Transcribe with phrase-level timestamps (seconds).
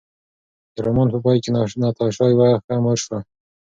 [0.73, 1.49] د رومان په پای کې
[1.83, 3.17] ناتاشا یوه ښه مور شوه.